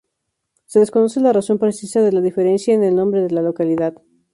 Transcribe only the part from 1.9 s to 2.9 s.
de la diferencia en